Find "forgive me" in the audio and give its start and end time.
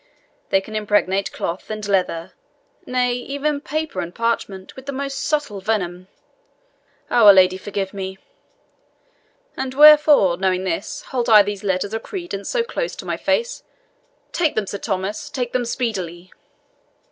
7.55-8.17